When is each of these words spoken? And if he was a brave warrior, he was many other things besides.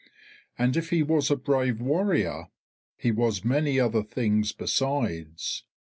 And 0.57 0.75
if 0.75 0.89
he 0.89 1.03
was 1.03 1.29
a 1.29 1.35
brave 1.35 1.79
warrior, 1.79 2.47
he 2.97 3.11
was 3.11 3.45
many 3.45 3.79
other 3.79 4.01
things 4.01 4.51
besides. 4.51 5.63